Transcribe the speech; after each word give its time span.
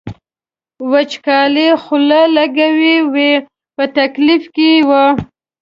وچکالۍ 0.91 1.69
خوله 1.83 2.21
لګولې 2.37 2.95
وه 3.13 3.31
په 3.75 3.83
تکلیف 3.97 4.43
کې 4.55 4.71
و. 4.87 4.91